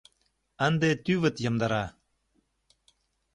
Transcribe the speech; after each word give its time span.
Ынде 0.67 0.89
тӱвыт 1.03 1.35
йомдара... 1.43 1.85